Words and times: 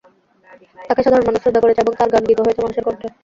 তাঁকে 0.87 1.01
সাধারণ 1.03 1.25
মানুষ 1.27 1.39
শ্রদ্ধা 1.41 1.63
করেছে 1.63 1.81
এবং 1.81 1.93
তাঁর 1.95 2.09
গান 2.13 2.23
গীত 2.29 2.39
হয়েছে 2.41 2.61
মানুষের 2.61 2.85
কণ্ঠে। 2.87 3.07